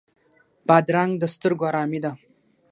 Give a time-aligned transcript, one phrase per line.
[0.67, 2.11] بادرنګ د سترګو آرامي ده.